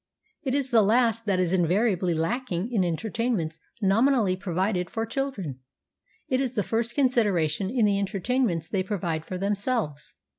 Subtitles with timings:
[0.41, 5.59] It is this last that is invariably lacking in entertainments nominally provided for children;
[6.27, 10.15] it is the first consideration in the entertainments they provide for themselves.